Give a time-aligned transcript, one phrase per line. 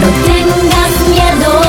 [0.00, 1.63] Dotykasz mnie do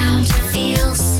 [0.00, 1.19] around feels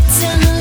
[0.00, 0.57] It's a.